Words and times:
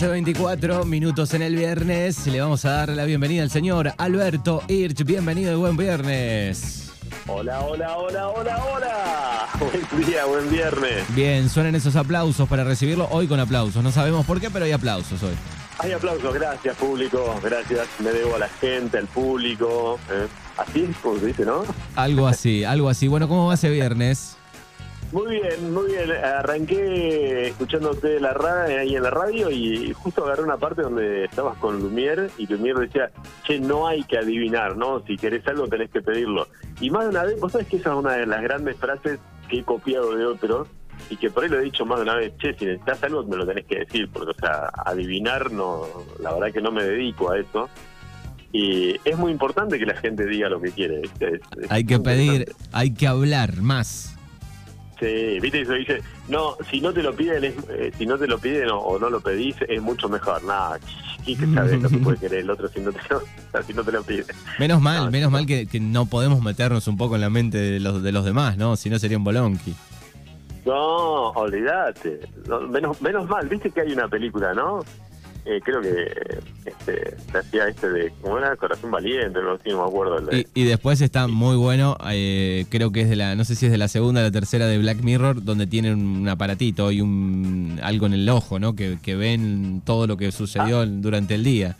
Son 0.00 0.08
las 0.08 0.18
11.24 0.18 0.86
minutos 0.86 1.34
en 1.34 1.42
el 1.42 1.54
viernes. 1.54 2.26
Le 2.26 2.40
vamos 2.40 2.64
a 2.64 2.70
dar 2.70 2.88
la 2.88 3.04
bienvenida 3.04 3.42
al 3.42 3.50
señor 3.50 3.92
Alberto 3.98 4.62
Hirsch. 4.66 5.04
Bienvenido 5.04 5.52
y 5.52 5.56
buen 5.56 5.76
viernes. 5.76 6.90
Hola, 7.26 7.60
hola, 7.60 7.98
hola, 7.98 8.28
hola, 8.28 8.64
hola. 8.64 9.48
Buen 9.92 10.06
día, 10.06 10.24
buen 10.24 10.50
viernes. 10.50 11.14
Bien, 11.14 11.50
suenan 11.50 11.74
esos 11.74 11.96
aplausos 11.96 12.48
para 12.48 12.64
recibirlo 12.64 13.08
hoy 13.10 13.26
con 13.26 13.40
aplausos. 13.40 13.82
No 13.82 13.92
sabemos 13.92 14.24
por 14.24 14.40
qué, 14.40 14.48
pero 14.48 14.64
hay 14.64 14.72
aplausos 14.72 15.22
hoy. 15.22 15.34
Hay 15.78 15.92
aplausos, 15.92 16.32
gracias 16.32 16.76
público, 16.76 17.38
gracias. 17.42 17.86
Me 17.98 18.10
debo 18.10 18.36
a 18.36 18.38
la 18.38 18.48
gente, 18.48 18.96
al 18.96 19.06
público. 19.06 19.98
¿eh? 20.10 20.26
Así 20.56 20.88
es 20.90 20.96
como 20.96 21.18
se 21.20 21.26
dice, 21.26 21.44
¿no? 21.44 21.62
Algo 21.94 22.26
así, 22.26 22.64
algo 22.64 22.88
así. 22.88 23.06
Bueno, 23.06 23.28
¿cómo 23.28 23.48
va 23.48 23.54
ese 23.54 23.68
viernes? 23.68 24.38
Muy 25.12 25.40
bien, 25.40 25.72
muy 25.72 25.86
bien. 25.88 26.12
Arranqué 26.12 27.48
escuchándote 27.48 28.20
la 28.20 28.32
radio, 28.32 28.78
ahí 28.78 28.94
en 28.94 29.02
la 29.02 29.10
radio 29.10 29.50
y 29.50 29.92
justo 29.92 30.24
agarré 30.24 30.44
una 30.44 30.56
parte 30.56 30.82
donde 30.82 31.24
estabas 31.24 31.58
con 31.58 31.80
Lumier 31.80 32.30
y 32.38 32.46
Lumier 32.46 32.76
decía, 32.76 33.10
che, 33.44 33.58
no 33.58 33.88
hay 33.88 34.04
que 34.04 34.18
adivinar, 34.18 34.76
¿no? 34.76 35.04
Si 35.06 35.16
querés 35.16 35.46
algo 35.48 35.66
tenés 35.66 35.90
que 35.90 36.00
pedirlo. 36.00 36.46
Y 36.80 36.90
más 36.90 37.04
de 37.04 37.10
una 37.10 37.24
vez, 37.24 37.40
vos 37.40 37.50
sabés 37.50 37.66
que 37.66 37.78
esa 37.78 37.90
es 37.90 37.96
una 37.96 38.12
de 38.12 38.26
las 38.26 38.40
grandes 38.40 38.76
frases 38.76 39.18
que 39.48 39.58
he 39.58 39.64
copiado 39.64 40.14
de 40.14 40.24
otros 40.24 40.68
y 41.08 41.16
que 41.16 41.28
por 41.28 41.42
ahí 41.42 41.50
lo 41.50 41.58
he 41.58 41.64
dicho 41.64 41.84
más 41.84 41.98
de 41.98 42.02
una 42.04 42.14
vez, 42.14 42.32
che, 42.38 42.54
si 42.54 42.66
necesitas 42.66 43.02
algo 43.02 43.24
me 43.24 43.36
lo 43.36 43.44
tenés 43.44 43.66
que 43.66 43.80
decir, 43.80 44.08
porque, 44.12 44.30
o 44.30 44.34
sea, 44.34 44.70
adivinar, 44.86 45.50
no, 45.50 45.86
la 46.20 46.32
verdad 46.34 46.52
que 46.52 46.60
no 46.60 46.70
me 46.70 46.84
dedico 46.84 47.32
a 47.32 47.38
eso. 47.38 47.68
Y 48.52 48.96
es 49.04 49.16
muy 49.16 49.32
importante 49.32 49.78
que 49.78 49.86
la 49.86 49.96
gente 49.96 50.24
diga 50.26 50.48
lo 50.48 50.60
que 50.60 50.70
quiere. 50.70 51.02
hay 51.68 51.84
que 51.84 51.98
pedir, 51.98 52.52
hay 52.72 52.92
que 52.94 53.08
hablar 53.08 53.60
más. 53.60 54.16
Sí, 55.00 55.40
viste 55.40 55.62
eso 55.62 55.72
dice, 55.72 56.02
no, 56.28 56.56
si 56.70 56.78
no 56.82 56.92
te 56.92 57.02
lo 57.02 57.16
piden, 57.16 57.54
eh, 57.70 57.90
si 57.96 58.04
no 58.04 58.18
te 58.18 58.26
lo 58.26 58.38
piden 58.38 58.68
o, 58.70 58.98
no 58.98 59.08
lo 59.08 59.20
pedís, 59.20 59.56
es 59.66 59.80
mucho 59.80 60.10
mejor. 60.10 60.44
Nada, 60.44 60.78
¿qué 61.24 61.36
sabes 61.54 61.80
lo 61.80 61.88
que 61.88 61.96
puede 61.96 62.18
querer 62.18 62.40
el 62.40 62.50
otro 62.50 62.68
si 62.68 62.80
no 62.80 62.92
te 62.92 63.00
lo, 63.08 63.62
si 63.66 63.72
no 63.72 63.82
te 63.82 63.92
lo 63.92 64.02
pide? 64.02 64.26
Menos 64.58 64.82
mal, 64.82 65.10
menos 65.10 65.30
mal 65.30 65.46
que, 65.46 65.66
no 65.80 66.04
podemos 66.04 66.42
meternos 66.42 66.86
un 66.86 66.98
poco 66.98 67.14
en 67.14 67.22
la 67.22 67.30
mente 67.30 67.56
de 67.56 67.80
los, 67.80 68.02
de 68.02 68.12
los 68.12 68.26
demás, 68.26 68.58
¿no? 68.58 68.76
Si 68.76 68.90
no 68.90 68.98
sería 68.98 69.16
un 69.16 69.24
bolonqui. 69.24 69.74
No, 70.66 71.30
olvídate. 71.30 72.20
menos, 72.68 73.00
menos 73.00 73.26
mal, 73.26 73.48
viste 73.48 73.70
que 73.70 73.80
hay 73.80 73.92
una 73.92 74.06
película, 74.06 74.52
¿no? 74.52 74.84
Eh, 75.46 75.60
creo 75.64 75.80
que 75.80 76.38
este, 76.66 77.16
hacía 77.38 77.68
este 77.68 77.90
de, 77.90 78.12
como 78.20 78.38
era 78.38 78.54
Corazón 78.56 78.90
Valiente, 78.90 79.38
no, 79.40 79.58
me 79.64 79.88
acuerdo. 79.88 80.28
y, 80.54 80.64
después 80.64 81.00
está 81.00 81.28
muy 81.28 81.56
bueno, 81.56 81.96
eh, 82.10 82.66
creo 82.68 82.92
que 82.92 83.02
es 83.02 83.08
de 83.08 83.16
la, 83.16 83.34
no 83.34 83.44
sé 83.44 83.54
si 83.54 83.66
es 83.66 83.72
de 83.72 83.78
la 83.78 83.88
segunda 83.88 84.20
o 84.20 84.24
la 84.24 84.30
tercera 84.30 84.66
de 84.66 84.78
Black 84.78 84.98
Mirror, 85.02 85.42
donde 85.42 85.66
tienen 85.66 85.94
un 86.06 86.28
aparatito 86.28 86.92
y 86.92 87.00
un 87.00 87.80
algo 87.82 88.06
en 88.06 88.12
el 88.12 88.28
ojo, 88.28 88.58
¿no? 88.58 88.74
Que, 88.76 88.98
ven 89.10 89.82
todo 89.84 90.06
lo 90.06 90.16
que 90.16 90.30
sucedió 90.30 90.80
ah. 90.80 90.86
durante 90.86 91.34
el 91.34 91.44
día. 91.44 91.76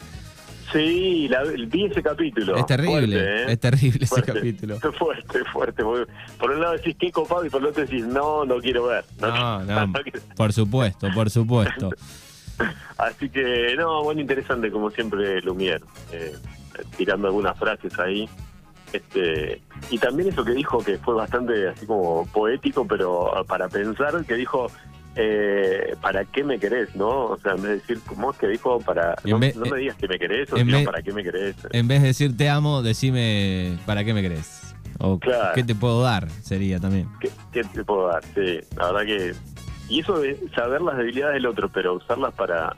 Sí, 0.72 1.28
vi 1.68 1.84
ese 1.86 2.02
capítulo. 2.02 2.56
Es 2.56 2.66
terrible, 2.66 3.16
¿eh? 3.18 3.52
es 3.52 3.60
terrible 3.60 4.04
ese 4.04 4.22
capítulo. 4.22 4.78
Fuerte, 4.98 5.44
fuerte. 5.52 5.82
Por 5.82 6.50
un 6.50 6.60
lado 6.60 6.74
decís 6.74 6.96
qué 6.98 7.10
copado 7.10 7.44
y 7.44 7.50
por 7.50 7.60
el 7.60 7.68
otro 7.68 7.84
decís 7.84 8.06
no, 8.06 8.44
no 8.44 8.58
quiero 8.58 8.86
ver. 8.86 9.04
No, 9.20 9.60
no, 9.64 9.92
por 10.36 10.52
supuesto, 10.52 11.08
por 11.14 11.30
supuesto. 11.30 11.90
Así 12.98 13.28
que, 13.28 13.74
no, 13.76 14.02
bueno, 14.02 14.20
interesante 14.20 14.70
como 14.70 14.90
siempre 14.90 15.40
Lumier, 15.42 15.80
eh, 16.12 16.36
tirando 16.96 17.28
algunas 17.28 17.58
frases 17.58 17.98
ahí. 17.98 18.28
Este, 18.92 19.62
y 19.90 19.98
también 19.98 20.30
eso 20.30 20.44
que 20.44 20.52
dijo 20.52 20.78
que 20.78 20.98
fue 20.98 21.14
bastante 21.14 21.68
así 21.68 21.86
como 21.86 22.26
poético, 22.26 22.86
pero 22.86 23.44
para 23.46 23.68
pensar, 23.68 24.24
que 24.24 24.34
dijo, 24.34 24.66
eh, 25.14 25.94
¿para 26.00 26.24
qué 26.24 26.42
me 26.42 26.58
querés? 26.58 26.94
¿No? 26.96 27.26
O 27.26 27.38
sea, 27.38 27.52
en 27.52 27.62
vez 27.62 27.70
de 27.70 27.76
decir, 27.76 28.00
¿cómo 28.06 28.32
es 28.32 28.38
que 28.38 28.48
dijo? 28.48 28.80
Para, 28.80 29.16
no, 29.24 29.38
me 29.38 29.52
digas 29.78 29.96
que 29.96 30.08
me 30.08 30.18
querés, 30.18 30.52
o 30.52 30.56
sino 30.56 30.84
¿para 30.84 31.02
qué 31.02 31.12
me 31.12 31.22
querés? 31.22 31.56
En 31.70 31.86
vez 31.86 32.02
de 32.02 32.08
decir 32.08 32.36
te 32.36 32.48
amo, 32.48 32.82
decime, 32.82 33.78
¿para 33.86 34.04
qué 34.04 34.12
me 34.12 34.22
querés? 34.22 34.74
O 34.98 35.18
¿qué 35.54 35.64
te 35.64 35.74
puedo 35.74 36.02
dar? 36.02 36.28
Sería 36.42 36.78
también. 36.78 37.08
¿Qué, 37.20 37.30
¿Qué, 37.52 37.64
te 37.64 37.84
puedo 37.84 38.08
dar? 38.08 38.22
Sí, 38.34 38.60
la 38.76 38.92
verdad 38.92 39.06
que 39.06 39.34
y 39.90 40.00
eso 40.00 40.20
de 40.20 40.38
saber 40.54 40.80
las 40.80 40.96
debilidades 40.96 41.34
del 41.34 41.46
otro, 41.46 41.68
pero 41.68 41.94
usarlas 41.94 42.32
para, 42.34 42.76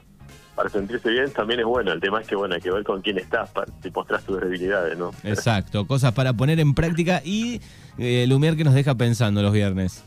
para 0.55 0.69
sentirse 0.69 1.09
bien 1.11 1.31
también 1.31 1.59
es 1.59 1.65
bueno. 1.65 1.91
El 1.91 2.01
tema 2.01 2.19
es 2.19 2.27
que, 2.27 2.35
bueno, 2.35 2.55
hay 2.55 2.61
que 2.61 2.71
ver 2.71 2.83
con 2.83 3.01
quién 3.01 3.19
estás, 3.19 3.49
para, 3.51 3.71
si 3.81 3.91
mostrás 3.91 4.23
tus 4.23 4.41
debilidades, 4.41 4.97
¿no? 4.97 5.11
Exacto, 5.23 5.85
cosas 5.85 6.13
para 6.13 6.33
poner 6.33 6.59
en 6.59 6.73
práctica 6.73 7.21
y 7.23 7.61
eh, 7.99 8.23
el 8.23 8.33
humier 8.33 8.57
que 8.57 8.63
nos 8.63 8.73
deja 8.73 8.95
pensando 8.95 9.41
los 9.43 9.53
viernes. 9.53 10.03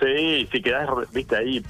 Sí, 0.00 0.48
si 0.52 0.62
quedás, 0.62 0.88
viste, 1.12 1.36
ahí, 1.36 1.60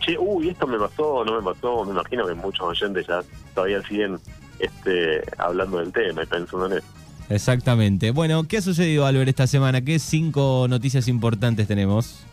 che, 0.00 0.18
uy, 0.18 0.48
esto 0.48 0.66
me 0.66 0.78
pasó, 0.78 1.24
no 1.24 1.40
me 1.40 1.54
pasó, 1.54 1.84
me 1.84 1.92
imagino 1.92 2.26
que 2.26 2.34
muchos 2.34 2.66
oyentes 2.66 3.06
ya 3.06 3.20
todavía 3.54 3.80
siguen 3.82 4.18
este, 4.58 5.22
hablando 5.38 5.78
del 5.78 5.92
tema 5.92 6.24
y 6.24 6.26
pensando 6.26 6.66
en 6.66 6.78
eso. 6.78 6.86
Exactamente. 7.30 8.10
Bueno, 8.10 8.48
¿qué 8.48 8.56
ha 8.56 8.62
sucedido, 8.62 9.06
Albert, 9.06 9.28
esta 9.28 9.46
semana? 9.46 9.80
¿Qué 9.82 10.00
cinco 10.00 10.66
noticias 10.68 11.06
importantes 11.06 11.68
tenemos? 11.68 12.24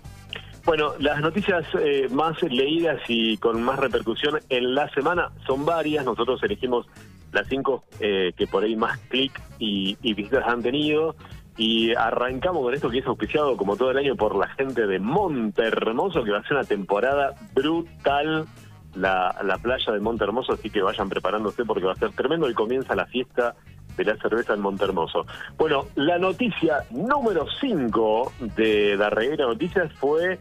Bueno, 0.65 0.93
las 0.97 1.21
noticias 1.21 1.63
eh, 1.79 2.07
más 2.09 2.41
leídas 2.41 2.99
y 3.07 3.37
con 3.37 3.61
más 3.61 3.77
repercusión 3.77 4.39
en 4.49 4.73
la 4.73 4.89
semana 4.89 5.31
son 5.45 5.63
varias. 5.63 6.03
Nosotros 6.03 6.41
elegimos 6.41 6.87
las 7.31 7.47
cinco 7.47 7.83
eh, 7.99 8.33
que 8.35 8.47
por 8.47 8.63
ahí 8.63 8.75
más 8.75 8.97
clic 9.09 9.39
y, 9.59 9.95
visitas 10.01 10.43
han 10.47 10.63
tenido. 10.63 11.15
Y 11.55 11.93
arrancamos 11.93 12.63
con 12.63 12.73
esto 12.73 12.89
que 12.89 12.97
es 12.97 13.05
auspiciado 13.05 13.55
como 13.55 13.77
todo 13.77 13.91
el 13.91 13.97
año 13.97 14.15
por 14.15 14.35
la 14.35 14.47
gente 14.49 14.87
de 14.87 14.99
Monte 14.99 15.61
Hermoso, 15.67 16.23
que 16.23 16.31
va 16.31 16.39
a 16.39 16.43
ser 16.43 16.57
una 16.57 16.65
temporada 16.65 17.35
brutal 17.53 18.47
la, 18.95 19.35
la 19.43 19.57
playa 19.59 19.93
de 19.93 19.99
Monte 19.99 20.23
Hermoso, 20.23 20.53
así 20.53 20.69
que 20.71 20.81
vayan 20.81 21.09
preparándose 21.09 21.63
porque 21.63 21.85
va 21.85 21.93
a 21.93 21.95
ser 21.95 22.11
tremendo 22.11 22.49
y 22.49 22.53
comienza 22.53 22.95
la 22.95 23.05
fiesta 23.05 23.55
de 23.97 24.03
la 24.03 24.17
cerveza 24.17 24.53
en 24.53 24.61
Montermoso. 24.61 25.25
Bueno, 25.57 25.85
la 25.95 26.17
noticia 26.17 26.83
número 26.91 27.45
5 27.61 28.33
de 28.55 28.95
la 28.97 29.09
Reguera 29.09 29.45
Noticias 29.45 29.93
fue 29.93 30.39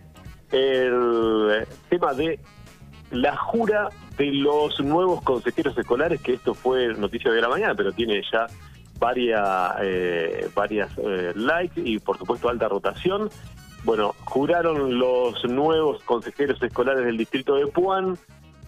el 0.55 1.67
tema 1.89 2.15
de 2.15 2.39
la 3.11 3.37
jura 3.37 3.89
de 4.17 4.33
los 4.33 4.81
nuevos 4.81 5.23
consejeros 5.23 5.77
escolares, 5.77 6.21
que 6.21 6.35
esto 6.35 6.55
fue 6.55 6.95
noticia 6.95 7.31
de 7.33 7.41
la 7.41 7.49
mañana, 7.49 7.75
pero 7.75 7.93
tiene 7.93 8.23
ya 8.33 8.47
varias, 8.99 9.77
eh, 9.83 10.49
varias 10.55 10.91
eh, 10.99 11.33
likes 11.35 11.81
y 11.81 11.99
por 11.99 12.19
supuesto 12.19 12.49
alta 12.49 12.69
rotación. 12.69 13.29
Bueno, 13.85 14.15
juraron 14.25 14.99
los 14.99 15.45
nuevos 15.45 16.03
consejeros 16.05 16.63
escolares 16.63 17.05
del 17.05 17.19
distrito 17.19 17.57
de 17.57 17.67
Puan 17.67 18.17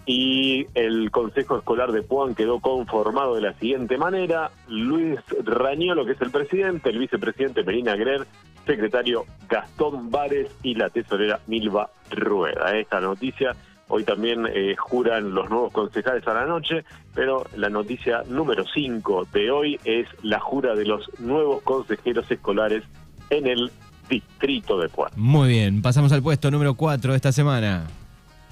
y 0.04 0.66
el 0.74 1.10
Consejo 1.10 1.56
Escolar 1.56 1.90
de 1.90 2.02
Puan 2.02 2.34
quedó 2.34 2.60
conformado 2.60 3.34
de 3.34 3.40
la 3.40 3.54
siguiente 3.54 3.96
manera. 3.96 4.50
Luis 4.68 5.18
Rañolo, 5.44 6.04
que 6.04 6.12
es 6.12 6.20
el 6.20 6.30
presidente, 6.30 6.90
el 6.90 6.98
vicepresidente 6.98 7.64
Melina 7.64 7.96
Grer, 7.96 8.26
secretario 8.66 9.24
Gastón 9.48 10.10
Vares 10.10 10.48
y 10.62 10.74
la 10.74 10.90
tesorera 10.90 11.40
Milva 11.46 11.90
Rueda. 12.10 12.76
Esta 12.76 13.00
noticia 13.00 13.54
hoy 13.88 14.04
también 14.04 14.46
eh, 14.52 14.74
juran 14.76 15.34
los 15.34 15.48
nuevos 15.48 15.72
concejales 15.72 16.26
a 16.26 16.34
la 16.34 16.46
noche, 16.46 16.84
pero 17.14 17.44
la 17.56 17.68
noticia 17.70 18.22
número 18.28 18.64
5 18.66 19.28
de 19.32 19.50
hoy 19.50 19.80
es 19.84 20.08
la 20.22 20.40
jura 20.40 20.74
de 20.74 20.84
los 20.84 21.08
nuevos 21.20 21.62
consejeros 21.62 22.30
escolares 22.30 22.82
en 23.30 23.46
el 23.46 23.70
distrito 24.08 24.78
de 24.78 24.88
Puan. 24.88 25.10
Muy 25.16 25.48
bien, 25.48 25.82
pasamos 25.82 26.12
al 26.12 26.22
puesto 26.22 26.50
número 26.50 26.74
4 26.74 27.14
esta 27.14 27.32
semana. 27.32 27.86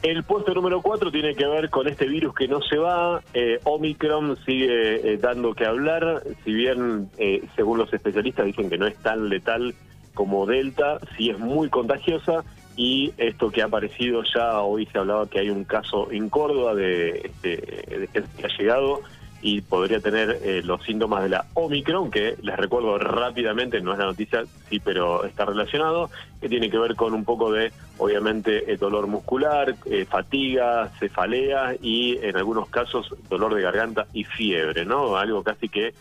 El 0.03 0.23
puesto 0.23 0.53
número 0.53 0.83
4 0.83 1.11
tiene 1.11 1.35
que 1.35 1.47
ver 1.47 1.71
con 1.71 1.89
este 1.89 2.07
virus 2.07 2.35
que 2.35 2.47
no 2.47 2.61
se 2.61 2.77
va. 2.77 3.23
Eh, 3.33 3.59
Omicron 3.65 4.37
sigue 4.45 5.15
eh, 5.15 5.17
dando 5.17 5.55
que 5.55 5.65
hablar, 5.65 6.23
si 6.45 6.53
bien 6.53 7.09
según 7.57 7.79
los 7.79 7.93
especialistas 7.93 8.45
dicen 8.45 8.69
que 8.69 8.77
no 8.77 8.87
es 8.87 8.97
tan 8.97 9.31
letal 9.31 9.75
como 10.15 10.47
Delta, 10.47 10.99
sí 11.17 11.31
es 11.31 11.39
muy 11.39 11.69
contagiosa 11.69 12.45
y 12.77 13.13
esto 13.19 13.51
que 13.51 13.63
ha 13.63 13.67
aparecido 13.67 14.23
ya, 14.35 14.61
hoy 14.61 14.87
se 14.87 14.99
hablaba 14.99 15.29
que 15.29 15.41
hay 15.41 15.51
un 15.51 15.65
caso 15.65 16.11
en 16.11 16.29
Córdoba 16.29 16.75
de, 16.75 17.21
este, 17.25 18.09
gente 18.13 18.29
que 18.37 18.47
ha 18.47 18.57
llegado 18.59 19.03
y 19.45 19.61
podría 19.61 20.01
tener 20.01 20.39
eh, 20.43 20.63
los 20.65 20.83
síntomas 20.85 21.23
de 21.23 21.29
la 21.29 21.45
Omicron, 21.53 22.11
que 22.11 22.35
les 22.41 22.57
recuerdo 22.57 22.97
rápidamente, 22.97 23.79
no 23.83 23.93
es 23.93 23.99
la 23.99 24.07
noticia, 24.07 24.45
sí, 24.71 24.81
pero 24.81 25.25
está 25.25 25.45
relacionado, 25.45 26.09
que 26.41 26.49
tiene 26.49 26.71
que 26.71 26.79
ver 26.79 26.97
con 26.97 27.13
un 27.13 27.27
poco 27.27 27.53
de, 27.53 27.71
obviamente, 27.99 28.73
el 28.73 28.79
dolor 28.79 29.07
muscular, 29.07 29.75
eh, 29.85 30.07
fatiga, 30.07 30.89
cefalea 30.99 31.75
y 31.81 32.17
en 32.23 32.39
algunos 32.39 32.71
casos 32.71 33.15
dolor 33.29 33.55
de 33.55 33.61
garganta 33.61 34.07
y 34.15 34.25
fiebre, 34.25 34.87
¿no? 34.87 35.19
Algo 35.19 35.43
casi 35.43 35.69
que 35.69 35.93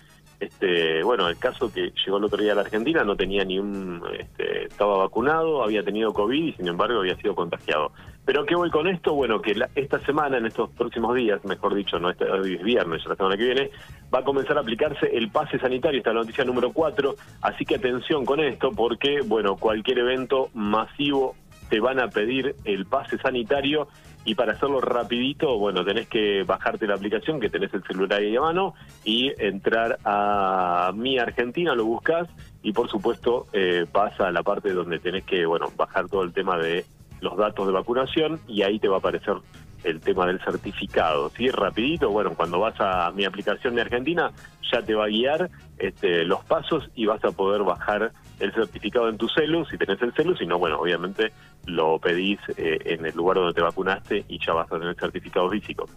este, 0.43 1.03
bueno, 1.03 1.27
el 1.27 1.37
caso 1.37 1.71
que 1.71 1.91
llegó 2.05 2.17
el 2.17 2.23
otro 2.23 2.41
día 2.41 2.53
a 2.53 2.55
la 2.55 2.61
Argentina 2.61 3.03
no 3.03 3.15
tenía 3.15 3.43
ni 3.43 3.59
un, 3.59 4.01
este, 4.19 4.65
estaba 4.65 4.97
vacunado, 4.97 5.63
había 5.63 5.83
tenido 5.83 6.13
COVID 6.13 6.45
y 6.45 6.53
sin 6.53 6.67
embargo 6.67 6.99
había 6.99 7.15
sido 7.17 7.35
contagiado. 7.35 7.91
Pero 8.25 8.45
¿qué 8.45 8.55
voy 8.55 8.69
con 8.69 8.87
esto? 8.87 9.13
Bueno, 9.13 9.41
que 9.41 9.53
esta 9.75 9.99
semana, 10.05 10.37
en 10.37 10.45
estos 10.45 10.69
próximos 10.71 11.13
días, 11.15 11.43
mejor 11.43 11.75
dicho, 11.75 11.99
no 11.99 12.09
este 12.09 12.23
hoy 12.25 12.55
es 12.55 12.63
viernes, 12.63 13.05
la 13.05 13.15
semana 13.15 13.35
que 13.35 13.43
viene, 13.43 13.69
va 14.13 14.19
a 14.19 14.23
comenzar 14.23 14.57
a 14.57 14.61
aplicarse 14.61 15.07
el 15.13 15.29
pase 15.29 15.59
sanitario, 15.59 15.97
esta 15.97 16.13
la 16.13 16.21
noticia 16.21 16.45
número 16.45 16.71
4, 16.71 17.15
así 17.41 17.65
que 17.65 17.75
atención 17.75 18.25
con 18.25 18.39
esto 18.39 18.71
porque, 18.71 19.19
bueno, 19.25 19.57
cualquier 19.57 19.99
evento 19.99 20.49
masivo 20.53 21.35
te 21.69 21.79
van 21.79 21.99
a 21.99 22.07
pedir 22.07 22.55
el 22.65 22.85
pase 22.85 23.17
sanitario 23.17 23.87
y 24.25 24.35
para 24.35 24.53
hacerlo 24.53 24.79
rapidito, 24.79 25.57
bueno, 25.57 25.83
tenés 25.83 26.07
que 26.07 26.43
bajarte 26.43 26.87
la 26.87 26.95
aplicación 26.95 27.39
que 27.39 27.49
tenés 27.49 27.73
el 27.73 27.83
celular 27.83 28.19
ahí 28.19 28.35
a 28.35 28.41
mano 28.41 28.73
y 29.03 29.31
entrar 29.37 29.99
a 30.05 30.91
Mi 30.95 31.19
Argentina, 31.19 31.75
lo 31.75 31.85
buscas 31.85 32.29
y 32.61 32.71
por 32.71 32.89
supuesto 32.89 33.47
eh, 33.51 33.85
pasa 33.91 34.27
a 34.27 34.31
la 34.31 34.43
parte 34.43 34.71
donde 34.71 34.99
tenés 34.99 35.25
que, 35.25 35.45
bueno, 35.45 35.67
bajar 35.75 36.07
todo 36.07 36.23
el 36.23 36.31
tema 36.31 36.57
de 36.57 36.85
los 37.19 37.35
datos 37.37 37.65
de 37.67 37.73
vacunación 37.73 38.39
y 38.47 38.61
ahí 38.61 38.79
te 38.79 38.87
va 38.87 38.95
a 38.95 38.99
aparecer 38.99 39.35
el 39.83 39.99
tema 39.99 40.25
del 40.25 40.39
certificado. 40.43 41.31
Es 41.37 41.53
rapidito, 41.53 42.09
bueno, 42.09 42.33
cuando 42.35 42.59
vas 42.59 42.75
a 42.79 43.11
mi 43.11 43.25
aplicación 43.25 43.75
de 43.75 43.81
Argentina 43.81 44.31
ya 44.71 44.81
te 44.81 44.95
va 44.95 45.05
a 45.05 45.07
guiar 45.07 45.49
este, 45.77 46.23
los 46.25 46.43
pasos 46.45 46.89
y 46.95 47.05
vas 47.05 47.23
a 47.23 47.31
poder 47.31 47.63
bajar 47.63 48.11
el 48.39 48.53
certificado 48.53 49.09
en 49.09 49.17
tu 49.17 49.27
celu, 49.29 49.65
si 49.65 49.77
tenés 49.77 50.01
el 50.01 50.13
celu, 50.13 50.35
si 50.35 50.45
no, 50.45 50.57
bueno, 50.57 50.79
obviamente 50.79 51.31
lo 51.65 51.99
pedís 51.99 52.39
eh, 52.57 52.79
en 52.85 53.05
el 53.05 53.15
lugar 53.15 53.37
donde 53.37 53.53
te 53.53 53.61
vacunaste 53.61 54.25
y 54.27 54.39
ya 54.43 54.53
vas 54.53 54.71
a 54.71 54.79
tener 54.79 54.95
certificado 54.95 55.49
físico. 55.49 55.87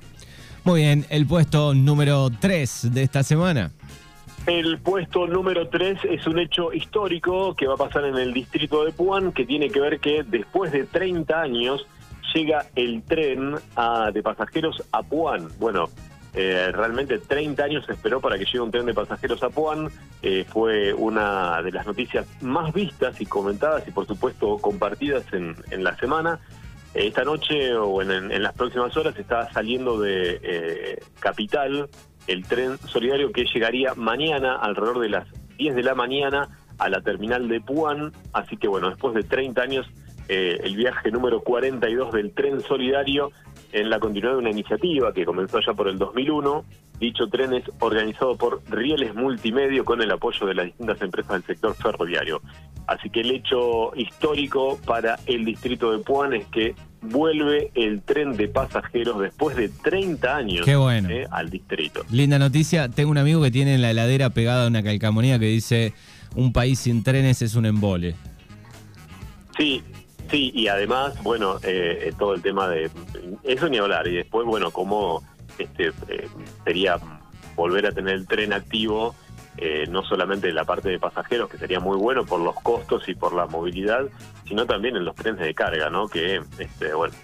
Muy 0.64 0.80
bien, 0.80 1.06
el 1.10 1.26
puesto 1.26 1.74
número 1.74 2.28
3 2.40 2.92
de 2.92 3.02
esta 3.02 3.22
semana. 3.22 3.70
El 4.46 4.78
puesto 4.78 5.26
número 5.26 5.68
3 5.68 5.98
es 6.10 6.26
un 6.26 6.38
hecho 6.38 6.72
histórico 6.72 7.54
que 7.54 7.66
va 7.66 7.74
a 7.74 7.76
pasar 7.76 8.04
en 8.04 8.16
el 8.16 8.32
distrito 8.32 8.84
de 8.84 8.92
Puan, 8.92 9.32
que 9.32 9.44
tiene 9.44 9.70
que 9.70 9.80
ver 9.80 9.98
que 9.98 10.22
después 10.22 10.70
de 10.70 10.84
30 10.84 11.40
años 11.40 11.86
llega 12.36 12.66
el 12.74 13.02
tren 13.02 13.54
de 14.12 14.22
pasajeros 14.22 14.82
a 14.92 15.02
Puan. 15.02 15.48
Bueno, 15.58 15.88
eh, 16.34 16.70
realmente 16.70 17.18
30 17.18 17.64
años 17.64 17.86
se 17.86 17.92
esperó 17.92 18.20
para 18.20 18.36
que 18.38 18.44
llegue 18.44 18.60
un 18.60 18.70
tren 18.70 18.84
de 18.84 18.92
pasajeros 18.92 19.42
a 19.42 19.48
Puan. 19.48 19.88
Eh, 20.22 20.44
fue 20.46 20.92
una 20.92 21.62
de 21.62 21.72
las 21.72 21.86
noticias 21.86 22.26
más 22.42 22.74
vistas 22.74 23.20
y 23.20 23.26
comentadas 23.26 23.88
y 23.88 23.90
por 23.90 24.06
supuesto 24.06 24.58
compartidas 24.58 25.24
en, 25.32 25.56
la 25.82 25.96
semana. 25.96 26.38
esta 26.92 27.24
noche 27.24 27.74
o 27.74 28.02
en, 28.02 28.42
las 28.42 28.52
próximas 28.54 28.94
horas 28.96 29.16
está 29.18 29.50
saliendo 29.52 29.98
de 29.98 30.38
eh, 30.42 30.98
Capital 31.20 31.88
el 32.26 32.44
tren 32.44 32.76
solidario 32.86 33.32
que 33.32 33.44
llegaría 33.44 33.94
mañana 33.94 34.56
alrededor 34.56 34.98
de 34.98 35.08
las 35.08 35.26
10 35.56 35.74
de 35.74 35.82
la 35.82 35.94
mañana 35.94 36.48
a 36.78 36.90
la 36.90 37.00
terminal 37.00 37.48
de 37.48 37.62
Puan. 37.62 38.12
Así 38.34 38.58
que 38.58 38.68
bueno, 38.68 38.90
después 38.90 39.14
de 39.14 39.22
30 39.22 39.62
años 39.62 39.86
eh, 40.28 40.58
el 40.62 40.76
viaje 40.76 41.10
número 41.10 41.40
42 41.40 42.12
del 42.12 42.32
tren 42.32 42.60
solidario 42.60 43.30
en 43.72 43.90
la 43.90 44.00
continuidad 44.00 44.32
de 44.32 44.38
una 44.38 44.50
iniciativa 44.50 45.12
que 45.12 45.24
comenzó 45.24 45.60
ya 45.60 45.74
por 45.74 45.88
el 45.88 45.98
2001. 45.98 46.64
Dicho 46.98 47.28
tren 47.28 47.52
es 47.52 47.64
organizado 47.80 48.36
por 48.36 48.62
Rieles 48.70 49.14
Multimedio 49.14 49.84
con 49.84 50.00
el 50.00 50.10
apoyo 50.10 50.46
de 50.46 50.54
las 50.54 50.66
distintas 50.66 51.00
empresas 51.02 51.32
del 51.32 51.44
sector 51.44 51.74
ferroviario. 51.74 52.40
Así 52.86 53.10
que 53.10 53.20
el 53.20 53.32
hecho 53.32 53.94
histórico 53.96 54.78
para 54.86 55.18
el 55.26 55.44
distrito 55.44 55.92
de 55.92 55.98
Puan 55.98 56.32
es 56.32 56.46
que 56.46 56.74
vuelve 57.02 57.70
el 57.74 58.02
tren 58.02 58.36
de 58.36 58.48
pasajeros 58.48 59.20
después 59.20 59.56
de 59.56 59.68
30 59.68 60.36
años 60.36 60.66
eh, 60.66 61.26
al 61.30 61.50
distrito. 61.50 62.02
Linda 62.10 62.38
noticia. 62.38 62.88
Tengo 62.88 63.10
un 63.10 63.18
amigo 63.18 63.42
que 63.42 63.50
tiene 63.50 63.74
en 63.74 63.82
la 63.82 63.90
heladera 63.90 64.30
pegada 64.30 64.66
una 64.66 64.82
calcamonía 64.82 65.38
que 65.38 65.46
dice: 65.46 65.92
Un 66.34 66.52
país 66.52 66.78
sin 66.78 67.02
trenes 67.02 67.42
es 67.42 67.56
un 67.56 67.66
embole. 67.66 68.14
Sí, 69.56 69.82
Sí, 70.30 70.50
y 70.54 70.68
además, 70.68 71.22
bueno, 71.22 71.58
eh, 71.62 72.12
todo 72.18 72.34
el 72.34 72.42
tema 72.42 72.68
de 72.68 72.90
eso 73.44 73.68
ni 73.68 73.78
hablar. 73.78 74.08
Y 74.08 74.16
después, 74.16 74.46
bueno, 74.46 74.70
cómo 74.70 75.22
este, 75.58 75.92
eh, 76.08 76.28
sería 76.64 76.98
volver 77.54 77.86
a 77.86 77.92
tener 77.92 78.14
el 78.14 78.26
tren 78.26 78.52
activo, 78.52 79.14
eh, 79.56 79.86
no 79.88 80.02
solamente 80.02 80.48
en 80.48 80.56
la 80.56 80.64
parte 80.64 80.88
de 80.88 80.98
pasajeros, 80.98 81.48
que 81.48 81.58
sería 81.58 81.80
muy 81.80 81.96
bueno 81.96 82.26
por 82.26 82.40
los 82.40 82.56
costos 82.56 83.08
y 83.08 83.14
por 83.14 83.34
la 83.34 83.46
movilidad, 83.46 84.04
sino 84.46 84.66
también 84.66 84.96
en 84.96 85.04
los 85.04 85.14
trenes 85.14 85.40
de 85.40 85.54
carga, 85.54 85.88
¿no? 85.90 86.08
Que, 86.08 86.42
este, 86.58 86.92
bueno, 86.92 87.14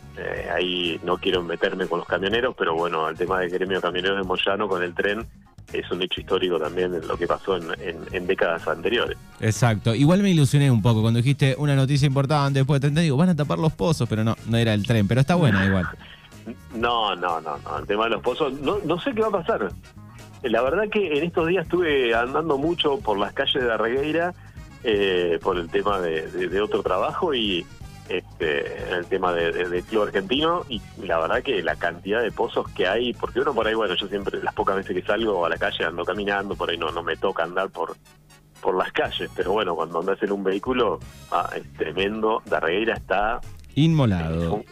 ahí 0.55 1.01
no 1.03 1.19
quiero 1.19 1.43
meterme 1.43 1.87
con 1.87 1.99
los 1.99 2.09
camioneros, 2.09 2.55
pero 2.57 2.75
bueno, 2.75 3.09
el 3.09 3.17
tema 3.17 3.41
del 3.41 3.51
gremio 3.51 3.81
camionero 3.81 4.17
de 4.17 4.23
Moyano 4.23 4.69
con 4.69 4.83
el 4.83 4.95
tren 4.95 5.27
es 5.73 5.91
un 5.91 6.03
hecho 6.03 6.21
histórico 6.21 6.59
también 6.59 6.95
en 6.95 7.07
lo 7.07 7.17
que 7.17 7.27
pasó 7.27 7.57
en, 7.57 8.27
décadas 8.27 8.67
anteriores. 8.69 9.17
Exacto. 9.41 9.95
Igual 9.95 10.23
me 10.23 10.31
ilusioné 10.31 10.71
un 10.71 10.83
poco 10.83 11.03
cuando 11.03 11.19
dijiste 11.19 11.55
una 11.59 11.75
noticia 11.75 12.07
importante 12.07 12.61
después 12.61 12.81
de 12.81 12.89
30 12.89 13.01
digo, 13.03 13.17
van 13.17 13.31
a 13.31 13.37
tapar 13.37 13.59
los 13.59 13.73
pozos, 13.73 14.09
pero 14.09 14.25
no, 14.25 14.37
no 14.47 14.57
era 14.57 14.75
el 14.75 14.87
tren, 14.87 15.09
pero 15.09 15.21
está 15.21 15.35
bueno 15.35 15.65
igual. 15.65 15.87
No, 16.75 17.15
no, 17.15 17.41
no, 17.41 17.57
no, 17.59 17.79
el 17.79 17.87
tema 17.87 18.05
de 18.05 18.11
los 18.11 18.21
pozos, 18.21 18.53
no, 18.63 18.79
no 18.85 18.99
sé 18.99 19.15
qué 19.15 19.21
va 19.21 19.29
a 19.29 19.43
pasar. 19.43 19.71
La 20.43 20.61
verdad 20.61 20.89
que 20.91 21.17
en 21.17 21.23
estos 21.23 21.47
días 21.47 21.67
estuve 21.67 22.13
andando 22.17 22.59
mucho 22.59 22.99
por 22.99 23.17
las 23.17 23.33
calles 23.33 23.63
de 23.63 23.73
Arregueira 23.73 24.35
eh, 24.83 25.39
por 25.41 25.57
el 25.57 25.69
tema 25.71 26.01
de 26.01 26.61
otro 26.61 26.83
trabajo 26.83 27.33
y 27.33 27.65
este, 28.09 28.89
en 28.89 28.95
el 28.95 29.07
tema 29.07 29.33
de, 29.33 29.83
club 29.83 30.05
argentino 30.05 30.65
y 30.69 30.81
la 30.99 31.19
verdad 31.19 31.43
que 31.43 31.63
la 31.63 31.77
cantidad 31.77 32.23
de 32.23 32.33
pozos 32.33 32.69
que 32.71 32.87
hay, 32.87 33.13
porque 33.15 33.41
uno 33.41 33.55
por 33.55 33.67
ahí, 33.67 33.75
bueno, 33.75 33.95
yo 33.95 34.07
siempre 34.09 34.43
las 34.43 34.55
pocas 34.55 34.77
veces 34.77 34.95
que 34.95 35.03
salgo 35.03 35.45
a 35.45 35.49
la 35.49 35.57
calle 35.57 35.85
ando 35.85 36.05
caminando, 36.05 36.55
por 36.55 36.71
ahí 36.71 36.79
no, 36.79 36.91
no 36.91 37.03
me 37.03 37.17
toca 37.17 37.45
andar 37.45 37.71
por 37.71 37.97
por 38.61 38.77
las 38.77 38.93
calles, 38.93 39.29
pero 39.35 39.53
bueno, 39.53 39.75
cuando 39.75 39.99
andas 39.99 40.23
en 40.23 40.31
un 40.31 40.45
vehículo 40.45 41.01
ah, 41.33 41.51
es 41.55 41.71
tremendo, 41.73 42.43
Darreguera 42.47 42.95
está... 42.95 43.41
Inmolado. 43.75 44.63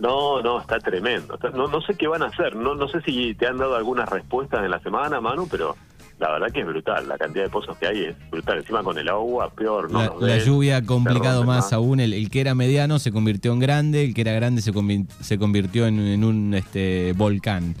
no, 0.00 0.42
no, 0.42 0.60
está 0.60 0.80
tremendo. 0.80 1.38
no, 1.54 1.68
no 1.68 1.80
sé 1.80 1.94
qué 1.94 2.08
van 2.08 2.22
a 2.22 2.26
hacer, 2.26 2.56
no, 2.56 2.74
no 2.74 2.88
sé 2.88 3.00
si 3.02 3.34
te 3.36 3.46
han 3.46 3.56
dado 3.56 3.76
algunas 3.76 4.08
respuestas 4.08 4.64
en 4.64 4.70
la 4.72 4.80
semana, 4.80 5.20
Manu, 5.20 5.46
pero 5.48 5.76
la 6.18 6.32
verdad 6.32 6.50
que 6.50 6.60
es 6.60 6.66
brutal, 6.66 7.06
la 7.08 7.18
cantidad 7.18 7.44
de 7.44 7.50
pozos 7.50 7.76
que 7.76 7.86
hay 7.86 8.04
es 8.04 8.30
brutal. 8.30 8.58
Encima 8.58 8.82
con 8.82 8.96
el 8.96 9.08
agua, 9.08 9.50
peor, 9.50 9.90
¿no? 9.90 10.18
La, 10.20 10.38
lluvia 10.38 10.78
ha 10.78 10.82
complicado 10.82 11.44
más 11.44 11.72
aún. 11.72 12.00
El, 12.00 12.30
que 12.30 12.40
era 12.40 12.54
mediano 12.54 12.98
se 12.98 13.12
convirtió 13.12 13.52
en 13.52 13.58
grande, 13.58 14.04
el 14.04 14.14
que 14.14 14.22
era 14.22 14.32
grande 14.32 14.62
se, 14.62 14.72
se 15.20 15.38
convirtió 15.38 15.86
en, 15.86 16.24
un 16.24 16.54
este, 16.54 17.12
volcán. 17.12 17.74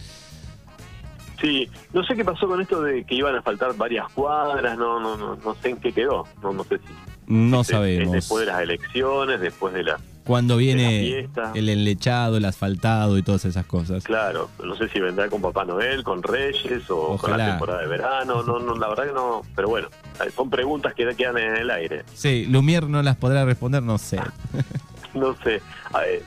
Sí, 1.40 1.68
no 1.92 2.04
sé 2.04 2.14
qué 2.14 2.24
pasó 2.24 2.46
con 2.46 2.60
esto 2.60 2.82
de 2.82 3.04
que 3.04 3.14
iban 3.14 3.34
a 3.34 3.42
faltar 3.42 3.74
varias 3.76 4.10
cuadras, 4.12 4.76
no 4.78 5.00
no 5.00 5.16
no, 5.16 5.36
no 5.36 5.54
sé 5.56 5.70
en 5.70 5.76
qué 5.76 5.92
quedó, 5.92 6.26
no, 6.42 6.52
no 6.52 6.64
sé 6.64 6.78
si... 6.78 6.84
No 7.26 7.62
sabemos. 7.62 8.12
Después 8.12 8.46
de 8.46 8.52
las 8.52 8.62
elecciones, 8.62 9.40
después 9.40 9.74
de 9.74 9.82
la 9.82 9.98
cuando 10.26 10.56
viene 10.56 11.28
el 11.54 11.68
enlechado, 11.68 12.36
el 12.36 12.44
asfaltado 12.44 13.16
y 13.16 13.22
todas 13.22 13.44
esas 13.44 13.64
cosas. 13.64 14.02
Claro, 14.02 14.50
no 14.62 14.76
sé 14.76 14.88
si 14.88 14.98
vendrá 14.98 15.28
con 15.28 15.40
Papá 15.40 15.64
Noel, 15.64 16.02
con 16.02 16.22
Reyes 16.22 16.90
o 16.90 17.16
con 17.16 17.38
la 17.38 17.50
temporada 17.50 17.82
de 17.82 17.86
verano, 17.86 18.42
no, 18.42 18.58
no, 18.58 18.74
la 18.76 18.88
verdad 18.88 19.06
que 19.06 19.12
no, 19.12 19.42
pero 19.54 19.68
bueno, 19.68 19.88
son 20.34 20.50
preguntas 20.50 20.94
que 20.94 21.06
quedan 21.14 21.38
en 21.38 21.56
el 21.56 21.70
aire. 21.70 22.04
Sí, 22.12 22.44
Lumier 22.46 22.88
no 22.88 23.02
las 23.02 23.16
podrá 23.16 23.44
responder, 23.44 23.84
no 23.84 23.98
sé. 23.98 24.20
no 25.14 25.36
sé, 25.44 25.62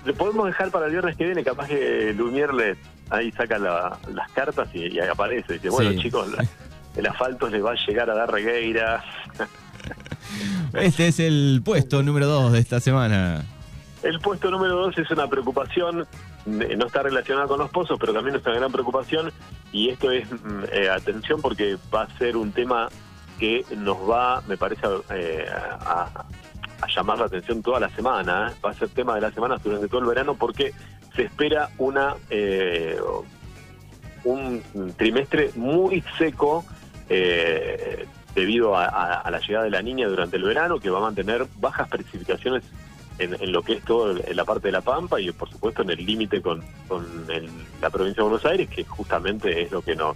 le 0.05 0.13
podemos 0.13 0.47
dejar 0.47 0.71
para 0.71 0.85
el 0.85 0.93
viernes 0.93 1.17
que 1.17 1.25
viene, 1.25 1.43
capaz 1.43 1.67
que 1.67 2.13
Lumier 2.13 2.53
le, 2.53 2.77
ahí 3.09 3.31
saca 3.33 3.59
las 3.59 4.31
cartas 4.33 4.69
y, 4.73 4.97
aparece, 4.99 5.53
dice, 5.53 5.69
bueno 5.69 6.01
chicos, 6.01 6.29
el 6.95 7.05
asfalto 7.05 7.49
les 7.49 7.63
va 7.63 7.71
a 7.71 7.85
llegar 7.85 8.09
a 8.09 8.15
dar 8.15 8.31
regueira. 8.31 9.03
Este 10.73 11.07
es 11.07 11.19
el 11.19 11.61
puesto 11.65 12.03
número 12.03 12.27
dos 12.27 12.51
de 12.51 12.59
esta 12.59 12.79
semana. 12.79 13.43
El 14.01 14.19
puesto 14.19 14.49
número 14.49 14.75
dos 14.75 14.97
es 14.97 15.11
una 15.11 15.27
preocupación, 15.27 16.07
eh, 16.45 16.75
no 16.77 16.87
está 16.87 17.03
relacionada 17.03 17.47
con 17.47 17.59
los 17.59 17.69
pozos, 17.69 17.97
pero 17.99 18.13
también 18.13 18.37
es 18.37 18.45
una 18.45 18.55
gran 18.55 18.71
preocupación 18.71 19.31
y 19.73 19.89
esto 19.89 20.11
es, 20.11 20.31
mm, 20.31 20.63
eh, 20.71 20.89
atención 20.89 21.41
porque 21.41 21.77
va 21.93 22.03
a 22.03 22.17
ser 22.17 22.37
un 22.37 22.51
tema 22.53 22.87
que 23.37 23.65
nos 23.75 23.97
va, 24.09 24.41
me 24.47 24.57
parece, 24.57 24.87
eh, 25.09 25.45
a, 25.49 26.25
llamar 26.95 27.19
la 27.19 27.25
atención 27.25 27.61
toda 27.61 27.79
la 27.79 27.89
semana, 27.89 28.53
va 28.65 28.71
a 28.71 28.73
ser 28.73 28.87
tema 28.89 29.13
de 29.15 29.21
la 29.21 29.31
semana 29.31 29.57
durante 29.61 29.89
todo 29.89 29.99
el 29.99 30.07
verano 30.07 30.35
porque 30.35 30.73
se 31.13 31.23
espera 31.23 31.69
una 31.77 32.15
un 34.23 34.63
trimestre 34.95 35.51
muy 35.55 36.03
seco 36.17 36.65
debido 38.33 38.75
a, 38.77 39.29
la 39.29 39.39
llegada 39.39 39.65
de 39.65 39.71
la 39.71 39.81
niña 39.81 40.07
durante 40.07 40.37
el 40.37 40.43
verano, 40.43 40.79
que 40.79 40.89
va 40.89 40.99
a 40.99 41.01
mantener 41.01 41.45
bajas 41.59 41.89
precipitaciones 41.89 42.63
en, 43.19 43.51
lo 43.51 43.61
que 43.61 43.73
es 43.73 43.83
todo 43.83 44.11
en 44.11 44.35
la 44.35 44.45
parte 44.45 44.69
de 44.69 44.71
La 44.71 44.81
Pampa 44.81 45.19
y 45.19 45.31
por 45.31 45.49
supuesto 45.49 45.81
en 45.81 45.91
el 45.91 46.05
límite 46.05 46.41
con, 46.41 46.63
la 47.81 47.89
provincia 47.89 48.23
de 48.23 48.29
Buenos 48.29 48.45
Aires, 48.45 48.69
que 48.69 48.83
justamente 48.83 49.61
es 49.61 49.71
lo 49.71 49.81
que 49.81 49.95
nos, 49.95 50.15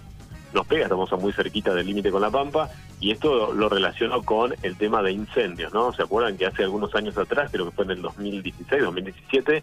nos 0.52 0.66
pega, 0.66 0.84
estamos 0.84 1.10
muy 1.20 1.32
cerquita 1.32 1.74
del 1.74 1.86
límite 1.86 2.10
con 2.10 2.22
La 2.22 2.30
Pampa, 2.30 2.70
y 3.00 3.10
esto 3.10 3.52
lo 3.52 3.68
relaciono 3.68 4.22
con 4.22 4.54
el 4.62 4.76
tema 4.76 5.02
de 5.02 5.12
incendios, 5.12 5.72
¿no? 5.74 5.92
¿Se 5.92 6.02
acuerdan 6.02 6.36
que 6.36 6.46
hace 6.46 6.62
algunos 6.62 6.94
años 6.94 7.16
atrás, 7.18 7.50
creo 7.52 7.66
que 7.66 7.72
fue 7.72 7.84
en 7.84 7.90
el 7.92 8.02
2016, 8.02 8.82
2017, 8.82 9.62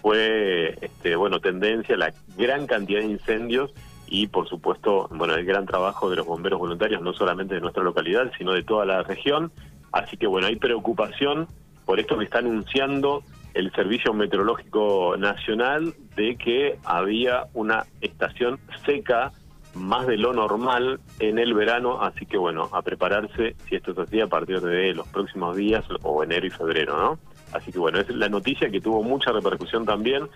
fue, 0.00 0.76
este, 0.80 1.14
bueno, 1.14 1.40
tendencia 1.40 1.96
la 1.96 2.12
gran 2.36 2.66
cantidad 2.66 3.00
de 3.00 3.06
incendios 3.06 3.72
y 4.06 4.26
por 4.26 4.48
supuesto, 4.48 5.08
bueno, 5.10 5.34
el 5.34 5.44
gran 5.46 5.64
trabajo 5.64 6.10
de 6.10 6.16
los 6.16 6.26
bomberos 6.26 6.58
voluntarios, 6.58 7.00
no 7.00 7.14
solamente 7.14 7.54
de 7.54 7.60
nuestra 7.60 7.82
localidad, 7.82 8.30
sino 8.36 8.52
de 8.52 8.62
toda 8.62 8.84
la 8.84 9.02
región. 9.02 9.52
Así 9.90 10.16
que 10.16 10.26
bueno, 10.26 10.48
hay 10.48 10.56
preocupación 10.56 11.46
por 11.84 12.00
esto 12.00 12.18
que 12.18 12.24
está 12.24 12.38
anunciando 12.38 13.22
el 13.54 13.70
Servicio 13.72 14.12
Meteorológico 14.14 15.16
Nacional 15.18 15.94
de 16.16 16.36
que 16.36 16.78
había 16.84 17.44
una 17.54 17.84
estación 18.00 18.58
seca 18.84 19.32
más 19.74 20.06
de 20.06 20.18
lo 20.18 20.32
normal 20.32 21.00
en 21.18 21.38
el 21.38 21.54
verano, 21.54 22.02
así 22.02 22.26
que 22.26 22.36
bueno, 22.36 22.68
a 22.72 22.82
prepararse 22.82 23.56
si 23.68 23.76
esto 23.76 23.92
es 23.92 23.98
así 23.98 24.20
a 24.20 24.26
partir 24.26 24.60
de 24.60 24.94
los 24.94 25.08
próximos 25.08 25.56
días 25.56 25.84
o 26.02 26.22
enero 26.22 26.46
y 26.46 26.50
febrero, 26.50 26.98
¿no? 26.98 27.18
Así 27.52 27.72
que 27.72 27.78
bueno, 27.78 27.98
es 27.98 28.08
la 28.10 28.28
noticia 28.28 28.70
que 28.70 28.80
tuvo 28.80 29.02
mucha 29.02 29.32
repercusión 29.32 29.84
también 29.84 30.28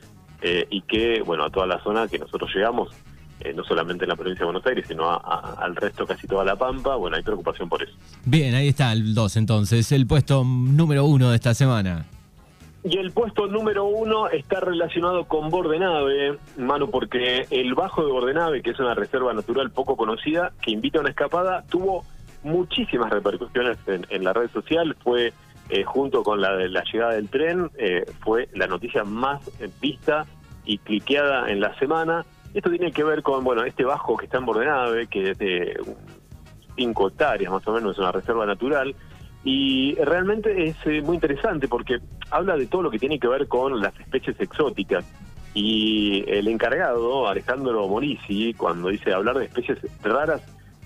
eh, 0.43 0.67
y 0.71 0.83
que, 0.83 1.23
bueno, 1.23 1.45
a 1.45 1.51
toda 1.51 1.67
la 1.67 1.83
zona 1.83 2.09
que 2.09 2.19
nosotros 2.19 2.51
llegamos, 2.55 2.91
eh, 3.47 3.53
no 3.55 3.63
solamente 3.65 4.05
en 4.05 4.09
la 4.09 4.17
provincia 4.17 4.41
de 4.41 4.47
Buenos 4.47 4.67
Aires, 4.67 4.87
sino 4.89 5.09
al 5.09 5.77
resto, 5.77 6.07
casi 6.07 6.27
toda 6.27 6.45
la 6.45 6.57
Pampa, 6.57 6.97
bueno, 6.97 7.17
hay 7.17 7.23
preocupación 7.23 7.69
por 7.69 7.83
eso. 7.83 7.93
Bien, 8.25 8.55
ahí 8.55 8.69
está 8.69 8.93
el 8.93 9.15
2 9.15 9.37
entonces, 9.37 9.93
el 9.93 10.07
puesto 10.07 10.43
número 10.45 11.05
uno 11.05 11.31
de 11.31 11.37
esta 11.37 11.55
semana. 11.55 12.07
Y 12.83 12.99
el 12.99 13.13
puesto 13.13 13.47
número 13.47 13.85
uno 13.85 14.29
está 14.29 14.61
relacionado 14.61 15.25
con 15.25 15.51
Bordenave, 15.51 16.39
mano, 16.57 16.89
porque 16.89 17.47
el 17.51 17.75
Bajo 17.75 18.05
de 18.05 18.11
Bordenave, 18.11 18.63
que 18.63 18.71
es 18.71 18.79
una 18.79 18.95
reserva 18.95 19.33
natural 19.33 19.71
poco 19.71 19.97
conocida, 19.97 20.53
que 20.63 20.71
invita 20.71 20.99
a 20.99 21.01
una 21.03 21.11
escapada, 21.11 21.65
tuvo 21.69 22.05
muchísimas 22.43 23.11
repercusiones 23.11 23.79
en, 23.87 24.25
la 24.25 24.33
red 24.33 24.51
social, 24.51 24.97
fue 25.03 25.33
eh, 25.69 25.85
junto 25.85 26.23
con 26.23 26.41
la 26.41 26.57
de 26.57 26.69
la 26.69 26.85
llegada 26.85 27.15
del 27.15 27.29
tren, 27.29 27.71
eh, 27.77 28.05
fue 28.21 28.49
la 28.55 28.67
noticia 28.67 29.05
más 29.05 29.41
vista 29.81 30.27
y 30.65 30.79
cliqueada 30.79 31.51
en 31.51 31.61
la 31.61 31.77
semana. 31.79 32.25
Esto 32.57 32.71
tiene 32.71 32.91
que 32.91 33.05
ver 33.05 33.23
con, 33.23 33.45
bueno, 33.45 33.65
este 33.65 33.85
bajo 33.85 34.17
que 34.17 34.25
está 34.25 34.39
en 34.39 34.47
Bordenave, 34.47 35.09
que 35.09 35.33
es 35.33 35.39
de 35.39 35.79
5 36.77 37.09
hectáreas 37.09 37.53
más 37.53 37.69
o 37.69 37.73
menos, 37.73 37.93
es 37.93 37.99
una 37.99 38.13
reserva 38.13 38.47
natural, 38.47 38.97
y 39.45 39.95
realmente 39.97 40.65
es 40.65 40.77
eh, 40.87 41.03
muy 41.03 41.17
interesante 41.17 41.69
porque 41.69 41.99
habla 42.31 42.57
de 42.57 42.67
todo 42.67 42.81
lo 42.81 42.91
que 42.91 42.99
tiene 42.99 43.21
que 43.21 43.29
ver 43.29 43.47
con 43.47 43.79
las 43.83 43.93
especies 44.01 44.41
exóticas. 44.41 45.05
Y 45.53 46.25
el 46.27 46.49
encargado, 46.49 47.29
Alejandro 47.29 47.87
Morisi, 47.89 48.55
cuando 48.55 48.89
dice 48.89 49.13
hablar 49.13 49.37
de 49.37 49.45
especies 49.45 49.79
raras, 50.03 50.41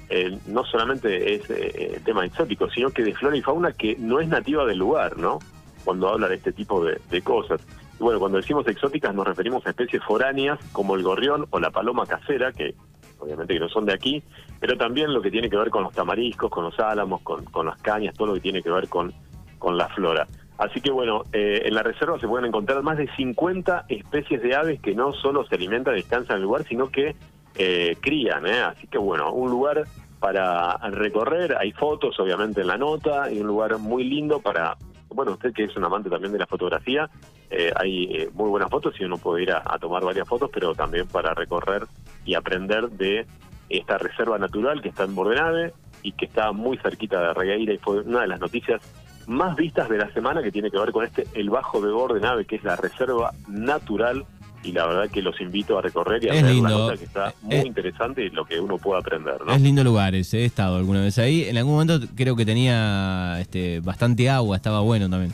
eh, 0.09 0.37
no 0.49 0.65
solamente 0.65 1.37
es 1.37 1.49
eh, 1.50 2.00
tema 2.05 2.27
exótico, 2.27 2.69
sino 2.69 2.91
que 2.91 3.05
de 3.05 3.15
flora 3.15 3.37
y 3.37 3.43
fauna 3.43 3.71
que 3.71 3.95
no 3.97 4.19
es 4.19 4.27
nativa 4.27 4.65
del 4.67 4.79
lugar, 4.79 5.17
¿no? 5.19 5.39
Cuando 5.85 6.09
habla 6.09 6.27
de 6.27 6.35
este 6.35 6.50
tipo 6.50 6.85
de, 6.85 7.23
cosas. 7.23 7.61
Y 8.00 8.02
bueno, 8.02 8.19
cuando 8.19 8.38
decimos 8.38 8.66
exóticas 8.66 9.14
nos 9.14 9.26
referimos 9.26 9.64
a 9.66 9.71
especies 9.71 10.02
foráneas 10.02 10.59
como 10.73 10.97
el 10.97 11.02
gorrión 11.02 11.47
o 11.50 11.61
la 11.61 11.71
paloma 11.71 12.07
casera, 12.07 12.50
que 12.50 12.75
obviamente 13.19 13.52
que 13.52 13.61
no 13.61 13.69
son 13.69 13.85
de 13.85 13.92
aquí, 13.92 14.23
pero 14.59 14.78
también 14.78 15.12
lo 15.12 15.21
que 15.21 15.30
tiene 15.30 15.50
que 15.50 15.57
ver 15.59 15.69
con 15.69 15.83
los 15.83 15.92
tamariscos, 15.92 16.50
con 16.50 16.64
los 16.64 16.80
álamos, 16.80 17.21
con, 17.21 17.45
con 17.45 17.66
las 17.66 17.80
cañas, 17.83 18.14
todo 18.16 18.28
lo 18.28 18.35
que 18.35 18.40
tiene 18.40 18.62
que 18.62 18.71
ver 18.71 18.88
con, 18.88 19.12
con 19.59 19.76
la 19.76 19.87
flora. 19.90 20.26
Así 20.57 20.80
que 20.80 20.90
bueno, 20.90 21.25
eh, 21.35 21.61
en 21.66 21.75
la 21.75 21.83
reserva 21.83 22.19
se 22.19 22.26
pueden 22.26 22.47
encontrar 22.47 22.83
más 22.83 22.97
de 22.97 23.07
50 23.16 23.85
especies 23.90 24.40
de 24.42 24.54
aves 24.54 24.80
que 24.80 24.95
no 24.95 25.12
solo 25.12 25.45
se 25.47 25.57
alimentan 25.57 25.92
y 25.92 25.99
descansan 25.99 26.37
en 26.37 26.42
el 26.42 26.45
lugar, 26.45 26.64
sino 26.66 26.90
que 26.90 27.14
eh, 27.57 27.99
crían, 28.00 28.47
¿eh? 28.47 28.62
así 28.62 28.87
que 28.87 28.97
bueno, 28.97 29.30
un 29.30 29.50
lugar 29.50 29.85
para 30.21 30.78
recorrer, 30.90 31.54
hay 31.59 31.73
fotos 31.73 32.19
obviamente 32.19 32.62
en 32.62 32.66
la 32.66 32.78
nota, 32.78 33.30
y 33.30 33.40
un 33.40 33.47
lugar 33.47 33.78
muy 33.78 34.04
lindo 34.04 34.40
para, 34.40 34.76
bueno, 35.14 35.33
usted 35.33 35.52
que 35.52 35.64
es 35.64 35.76
un 35.76 35.85
amante 35.85 36.09
también 36.09 36.33
de 36.33 36.38
la 36.38 36.47
fotografía, 36.47 37.09
eh, 37.50 37.73
hay 37.76 38.29
muy 38.33 38.49
buenas 38.49 38.71
fotos 38.71 38.95
y 38.99 39.05
uno 39.05 39.19
puede 39.19 39.43
ir 39.43 39.52
a, 39.52 39.79
tomar 39.79 40.05
varias 40.05 40.29
fotos, 40.29 40.50
pero 40.52 40.75
también 40.75 41.07
para 41.09 41.35
recorrer 41.35 41.85
y 42.25 42.35
aprender 42.35 42.88
de 42.90 43.26
esta 43.69 43.99
reserva 43.99 44.38
natural 44.38 44.83
que 44.83 44.88
está 44.88 45.05
en 45.05 45.14
Bordenave 45.14 45.73
y 46.02 46.12
que 46.12 46.26
está 46.26 46.52
muy 46.52 46.76
cerquita 46.79 47.21
de 47.21 47.35
Regueira 47.35 47.73
y 47.73 47.79
fue 47.79 48.00
una 48.00 48.23
de 48.23 48.29
las 48.29 48.40
noticias 48.40 48.81
más 49.26 49.55
vistas 49.55 49.88
de 49.88 49.99
la 49.99 50.12
semana 50.12 50.43
que 50.43 50.50
tiene 50.50 50.71
que 50.71 50.79
ver 50.79 50.93
con 50.93 51.05
este 51.05 51.26
El 51.35 51.50
Bajo 51.50 51.81
de 51.81 51.93
Bordenave, 51.93 52.47
que 52.47 52.57
es 52.57 52.64
la 52.64 52.76
reserva 52.76 53.33
natural 53.49 54.26
y 54.62 54.73
la 54.73 54.87
verdad 54.87 55.11
que 55.11 55.23
los 55.23 55.40
invito 55.40 55.79
a 55.79 55.83
recorrer 55.83 56.25
y 56.25 56.29
a 56.29 56.33
ver 56.33 56.45
la 56.45 56.69
nota 56.69 56.97
que 56.97 57.05
está 57.05 57.35
muy 57.43 57.57
eh, 57.57 57.62
interesante 57.67 58.25
y 58.25 58.31
lo 58.31 58.45
que 58.45 58.61
uno 58.61 58.76
puede 58.79 59.00
aprender. 59.00 59.40
¿no? 59.45 59.52
Es 59.52 59.61
lindo 59.61 59.83
lugar 59.83 60.14
ese, 60.14 60.40
he 60.40 60.45
estado 60.45 60.76
alguna 60.76 61.00
vez 61.00 61.19
ahí. 61.19 61.45
En 61.45 61.57
algún 61.57 61.75
momento 61.75 62.07
creo 62.14 62.37
que 62.37 62.45
tenía 62.45 63.38
este, 63.40 63.81
bastante 63.81 64.29
agua, 64.29 64.57
estaba 64.57 64.81
bueno 64.81 65.09
también. 65.09 65.33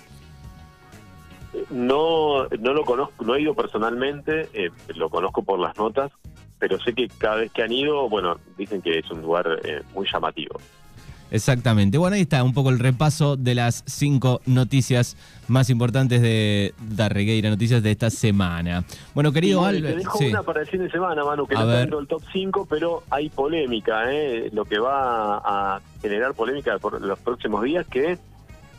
No, 1.71 2.47
no 2.61 2.75
lo 2.75 2.85
conozco, 2.85 3.25
no 3.25 3.35
he 3.35 3.43
ido 3.43 3.55
personalmente, 3.55 4.49
eh, 4.53 4.71
lo 4.95 5.09
conozco 5.09 5.43
por 5.43 5.59
las 5.59 5.77
notas, 5.77 6.13
pero 6.59 6.79
sé 6.81 6.93
que 6.95 7.09
cada 7.09 7.37
vez 7.37 7.51
que 7.51 7.63
han 7.63 7.73
ido, 7.73 8.09
bueno, 8.09 8.39
dicen 8.57 8.83
que 8.83 8.99
es 8.99 9.11
un 9.11 9.23
lugar 9.23 9.61
eh, 9.65 9.83
muy 9.95 10.07
llamativo. 10.11 10.61
Exactamente. 11.31 11.99
Bueno, 11.99 12.17
ahí 12.17 12.23
está 12.23 12.43
un 12.45 12.55
poco 12.55 12.71
el 12.71 12.79
repaso 12.79 13.37
de 13.37 13.55
las 13.55 13.83
cinco 13.87 14.41
noticias 14.47 15.17
más 15.49 15.71
importantes 15.71 16.23
de 16.23 16.75
Darregueira, 16.79 17.51
noticias 17.51 17.83
de 17.83 17.91
esta 17.91 18.11
semana. 18.11 18.85
Bueno, 19.15 19.33
querido 19.33 19.65
Albert. 19.65 19.97
Te 19.97 19.99
dejo 19.99 20.19
una 20.19 20.43
para 20.43 20.61
el 20.61 20.67
fin 20.67 20.83
de 20.83 20.91
semana, 20.91 21.25
Manu, 21.25 21.47
que 21.47 21.55
no 21.55 21.71
está 21.73 21.97
del 21.97 22.07
top 22.07 22.23
5, 22.33 22.67
pero 22.69 23.03
hay 23.11 23.29
polémica, 23.29 24.13
¿eh? 24.13 24.51
lo 24.53 24.65
que 24.65 24.79
va 24.79 25.39
a 25.39 25.81
generar 26.01 26.35
polémica 26.35 26.79
por 26.79 27.01
los 27.01 27.19
próximos 27.19 27.63
días, 27.65 27.87
que 27.87 28.19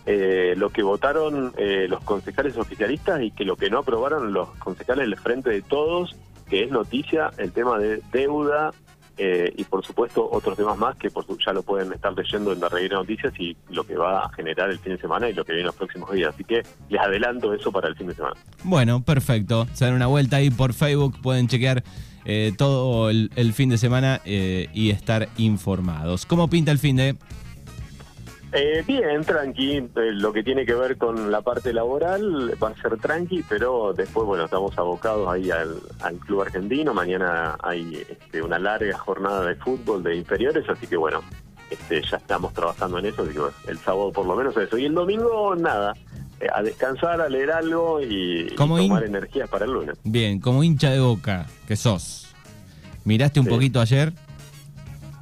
eh, 0.06 0.54
lo 0.56 0.70
que 0.70 0.84
votaron 0.84 1.54
eh, 1.58 1.88
los 1.90 2.02
concejales 2.04 2.58
oficialistas 2.58 3.22
y 3.22 3.32
que 3.32 3.44
lo 3.44 3.58
que 3.58 3.70
no 3.70 3.80
aprobaron 3.80 4.32
los 4.32 4.50
concejales 4.56 5.06
del 5.06 5.18
Frente 5.18 5.50
de 5.50 5.62
Todos, 5.62 6.16
que 6.50 6.64
es 6.64 6.72
noticia 6.72 7.32
el 7.38 7.52
tema 7.52 7.78
de 7.78 8.02
deuda 8.14 8.72
eh, 9.18 9.52
y 9.58 9.64
por 9.64 9.86
supuesto 9.86 10.28
otros 10.32 10.56
temas 10.56 10.78
más 10.78 10.96
que 10.96 11.10
por, 11.10 11.26
ya 11.44 11.52
lo 11.52 11.64
pueden 11.64 11.92
estar 11.92 12.14
leyendo 12.14 12.54
en 12.54 12.60
la 12.60 12.70
de 12.70 12.88
Noticias 12.90 13.34
y 13.40 13.56
lo 13.70 13.84
que 13.84 13.96
va 13.96 14.26
a 14.26 14.30
generar 14.30 14.70
el 14.70 14.78
fin 14.80 14.94
de 14.94 15.00
semana 15.00 15.30
y 15.30 15.34
lo 15.34 15.44
que 15.44 15.54
viene 15.54 15.66
los 15.66 15.76
próximos 15.76 16.12
días. 16.12 16.34
Así 16.34 16.44
que 16.44 16.64
les 16.90 17.02
adelanto 17.02 17.54
eso 17.54 17.72
para 17.72 17.88
el 17.88 17.96
fin 17.96 18.08
de 18.08 18.16
semana. 18.16 18.36
Bueno, 18.64 19.02
perfecto. 19.02 19.68
Se 19.74 19.86
dan 19.86 19.96
una 19.96 20.08
vuelta 20.08 20.38
ahí 20.38 20.50
por 20.52 20.74
Facebook, 20.74 21.20
pueden 21.22 21.48
chequear 21.48 21.84
eh, 22.26 22.54
todo 22.58 23.10
el, 23.10 23.54
fin 23.54 23.70
de 23.70 23.78
semana 23.78 24.22
eh, 24.26 24.70
y 24.74 24.92
estar 24.92 25.30
informados. 25.38 26.26
¿Cómo 26.26 26.50
pinta 26.50 26.72
el 26.72 26.78
fin 26.78 26.96
de...? 26.98 27.16
Eh, 28.54 28.84
bien, 28.88 29.24
tranqui. 29.24 29.78
Eh, 29.78 29.92
lo 29.96 30.32
que 30.32 30.44
tiene 30.44 30.66
que 30.66 30.74
ver 30.74 30.98
con 30.98 31.32
la 31.32 31.42
parte 31.42 31.74
laboral 31.74 32.54
va 32.62 32.70
a 32.70 32.82
ser 32.82 32.98
tranqui, 32.98 33.44
pero 33.48 33.94
después, 33.94 34.26
bueno, 34.26 34.46
estamos 34.46 34.78
abocados 34.78 35.28
ahí 35.30 35.52
al, 35.52 36.20
club 36.20 36.42
argentino. 36.42 36.94
Mañana 36.94 37.58
hay 37.62 38.06
este, 38.10 38.42
una 38.42 38.58
larga 38.58 38.98
jornada 38.98 39.46
de 39.46 39.56
fútbol 39.56 40.02
de 40.04 40.16
inferiores, 40.16 40.68
así 40.70 40.88
que 40.88 40.96
bueno, 40.96 41.22
este, 41.70 42.02
ya 42.02 42.18
estamos 42.18 42.54
trabajando 42.54 43.00
en 43.00 43.08
eso. 43.08 43.26
Digo, 43.26 43.50
el 43.68 43.78
sábado 43.80 44.12
por 44.12 44.26
lo 44.26 44.36
menos 44.36 44.56
eso. 44.56 44.78
Y 44.78 44.86
el 44.86 44.94
domingo, 44.94 45.56
nada. 45.56 45.94
Eh, 46.40 46.48
a 46.54 46.62
descansar, 46.62 47.20
a 47.20 47.28
leer 47.28 47.52
algo 47.52 48.00
y, 48.02 48.54
tomar 48.56 49.04
energías 49.04 49.50
para 49.50 49.66
el 49.66 49.72
lunes. 49.72 49.98
Bien, 50.04 50.40
como 50.40 50.64
hincha 50.64 50.92
de 50.92 51.00
boca 51.00 51.48
que 51.68 51.76
sos, 51.76 52.28
¿miraste 53.04 53.40
un 53.40 53.48
poquito 53.48 53.82
ayer? 53.82 54.14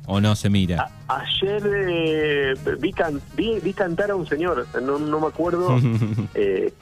¿O 0.07 0.21
no 0.21 0.35
se 0.35 0.49
mira? 0.49 0.89
ayer 1.07 1.61
eh, 1.65 2.53
vi, 2.79 3.59
vi, 3.59 3.73
cantar 3.73 4.11
a 4.11 4.15
un 4.15 4.27
señor, 4.27 4.67
no, 4.81 5.19
me 5.19 5.27
acuerdo. 5.27 5.77
eh, 6.33 6.73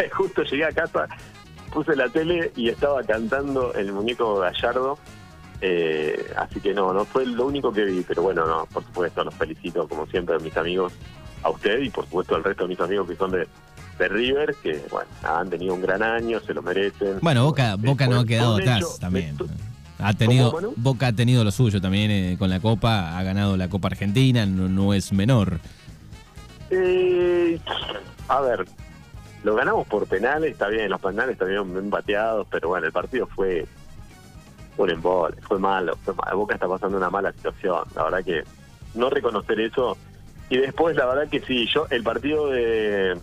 justo 0.12 0.42
llegué 0.42 0.64
a 0.64 0.72
casa, 0.72 1.06
puse 1.72 1.96
la 1.96 2.08
tele 2.08 2.52
y 2.56 2.68
estaba 2.68 3.02
cantando 3.02 3.74
el 3.74 3.92
muñeco 3.92 4.38
Gallardo. 4.38 4.98
Eh, 5.62 6.32
así 6.38 6.58
que 6.60 6.72
no, 6.72 6.94
no 6.94 7.04
fue 7.04 7.26
lo 7.26 7.46
único 7.46 7.70
que 7.70 7.84
vi, 7.84 8.02
pero 8.06 8.22
bueno, 8.22 8.46
no, 8.46 8.66
por 8.66 8.82
supuesto, 8.82 9.22
los 9.24 9.34
felicito 9.34 9.86
como 9.86 10.06
siempre 10.06 10.36
a 10.36 10.38
mis 10.38 10.56
amigos, 10.56 10.94
a 11.42 11.50
usted 11.50 11.80
y 11.80 11.90
por 11.90 12.04
supuesto 12.04 12.34
al 12.34 12.44
resto 12.44 12.62
de 12.62 12.68
mis 12.70 12.80
amigos 12.80 13.08
que 13.08 13.16
son 13.16 13.30
de, 13.30 13.46
de 13.98 14.08
River, 14.08 14.54
que 14.62 14.82
bueno, 14.90 15.08
han 15.22 15.50
tenido 15.50 15.74
un 15.74 15.82
gran 15.82 16.02
año, 16.02 16.40
se 16.40 16.54
lo 16.54 16.62
merecen. 16.62 17.18
Bueno, 17.20 17.44
Boca, 17.44 17.76
Boca 17.76 18.06
no 18.06 18.20
ha 18.20 18.24
quedado 18.24 18.56
atrás 18.56 18.98
también. 18.98 19.36
Ha 20.02 20.14
tenido, 20.14 20.52
Boca 20.76 21.08
ha 21.08 21.12
tenido 21.12 21.44
lo 21.44 21.50
suyo 21.50 21.80
también 21.80 22.10
eh, 22.10 22.36
con 22.38 22.50
la 22.50 22.60
Copa, 22.60 23.18
ha 23.18 23.22
ganado 23.22 23.56
la 23.56 23.68
Copa 23.68 23.88
Argentina, 23.88 24.46
no, 24.46 24.94
es 24.94 25.12
menor. 25.12 25.60
Eh, 26.70 27.58
a 28.28 28.40
ver, 28.40 28.66
lo 29.42 29.54
ganamos 29.54 29.86
por 29.86 30.06
penales, 30.06 30.52
está 30.52 30.68
bien, 30.68 30.90
los 30.90 31.00
penales 31.00 31.32
están 31.32 31.48
bien 31.48 31.90
bateados, 31.90 32.46
pero 32.50 32.68
bueno, 32.68 32.86
el 32.86 32.92
partido 32.92 33.26
fue 33.26 33.66
un 34.76 34.90
embole, 34.90 35.36
fue 35.42 35.58
malo, 35.58 35.96
fue 36.04 36.14
Boca 36.34 36.54
está 36.54 36.68
pasando 36.68 36.96
una 36.96 37.10
mala 37.10 37.32
situación, 37.32 37.84
la 37.94 38.04
verdad 38.04 38.24
que 38.24 38.44
no 38.94 39.10
reconocer 39.10 39.60
eso. 39.60 39.96
Y 40.48 40.56
después, 40.58 40.96
la 40.96 41.06
verdad 41.06 41.28
que 41.28 41.40
sí, 41.40 41.68
yo 41.72 41.86
el 41.90 42.02
partido 42.02 42.48
de, 42.48 43.16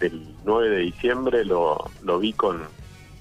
del 0.00 0.34
9 0.44 0.70
de 0.70 0.78
diciembre 0.78 1.44
lo, 1.44 1.90
lo 2.02 2.18
vi 2.18 2.32
con, 2.32 2.62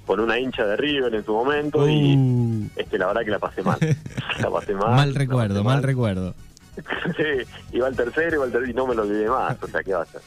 con 0.05 0.19
una 0.19 0.39
hincha 0.39 0.65
de 0.65 0.77
River 0.77 1.15
en 1.15 1.25
su 1.25 1.33
momento 1.33 1.87
y 1.87 2.15
uh. 2.15 2.69
este, 2.75 2.97
la 2.97 3.07
verdad 3.07 3.21
que 3.23 3.31
la 3.31 3.39
pasé 3.39 3.63
mal. 3.63 3.79
la 4.41 4.49
pasé 4.49 4.73
mal. 4.73 4.95
mal 4.95 5.15
recuerdo, 5.15 5.63
mal, 5.63 5.83
recuerdo. 5.83 6.35
sí, 7.17 7.47
iba 7.71 7.87
al 7.87 7.95
tercero, 7.95 8.35
iba 8.35 8.45
al 8.45 8.51
tercero 8.51 8.71
y 8.71 8.73
no 8.73 8.87
me 8.87 8.95
lo 8.95 9.03
olvidé 9.03 9.29
más. 9.29 9.61
O 9.61 9.67
sea, 9.67 9.83
¿qué 9.83 9.93
va 9.93 9.99
a 9.99 10.03
hacer? 10.03 10.21